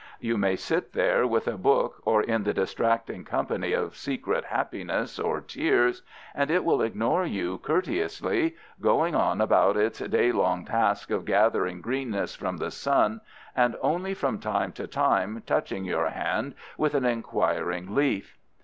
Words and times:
You 0.19 0.35
may 0.35 0.55
sit 0.55 0.93
there 0.93 1.27
with 1.27 1.47
a 1.47 1.59
book 1.59 2.01
or 2.05 2.23
in 2.23 2.41
the 2.43 2.55
distracting 2.55 3.23
company 3.23 3.73
of 3.73 3.95
secret 3.95 4.45
happiness 4.45 5.19
or 5.19 5.41
tears, 5.41 6.01
and 6.33 6.49
it 6.49 6.65
will 6.65 6.81
ignore 6.81 7.23
you 7.23 7.59
courteously, 7.59 8.55
going 8.81 9.13
on 9.13 9.39
about 9.41 9.77
its 9.77 9.99
daylong 10.01 10.65
task 10.65 11.11
of 11.11 11.23
gathering 11.23 11.81
greenness 11.81 12.35
from 12.35 12.57
the 12.57 12.71
sun, 12.71 13.21
and 13.55 13.75
only 13.79 14.15
from 14.15 14.39
time 14.39 14.71
to 14.71 14.87
time 14.87 15.43
touching 15.45 15.85
your 15.85 16.09
hand 16.09 16.55
with 16.79 16.95
an 16.95 17.05
inquiring 17.05 17.93
leaf. 17.93 18.39